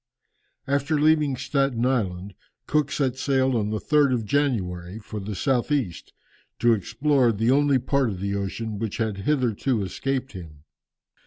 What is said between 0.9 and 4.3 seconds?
leaving Staten Island, Cook set sail on the 3rd of